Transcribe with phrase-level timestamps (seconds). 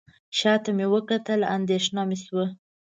[0.37, 2.45] شاته مې وکتل اندېښنه مې شوه.